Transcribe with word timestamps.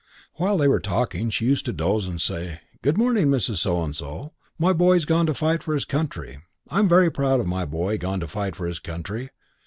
While 0.37 0.57
they 0.57 0.67
were 0.67 0.79
talking 0.79 1.29
she 1.29 1.45
used 1.45 1.63
to 1.67 1.73
doze 1.73 2.07
and 2.07 2.19
say, 2.19 2.61
"Good 2.81 2.97
morning, 2.97 3.27
Mrs. 3.27 3.57
So 3.57 3.83
and 3.83 3.95
So. 3.95 4.33
My 4.57 4.73
boy's 4.73 5.05
gone 5.05 5.27
to 5.27 5.33
fight 5.35 5.61
for 5.61 5.75
his 5.75 5.85
country. 5.85 6.39
I'm 6.71 6.89
very 6.89 7.11
proud 7.11 7.39
of 7.39 7.45
my 7.45 7.65
boy 7.65 7.99
gone 7.99 8.19
to 8.21 8.27
fight 8.27 8.55
for 8.55 8.65
his 8.65 8.79
country. 8.79 9.29